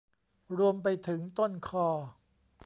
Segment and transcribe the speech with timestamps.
[0.57, 1.87] รวมไปถึงต้นคอ